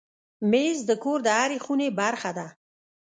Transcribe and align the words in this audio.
مېز 0.51 0.77
د 0.89 0.91
کور 1.03 1.19
د 1.25 1.29
هرې 1.37 1.57
خونې 1.63 1.89
برخه 2.01 2.31
ده. 2.37 2.47